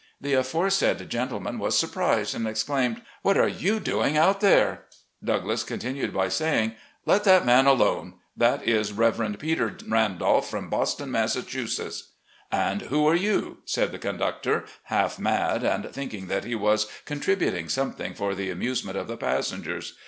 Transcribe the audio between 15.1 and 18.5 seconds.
mad, and thinking that he was contributing something for the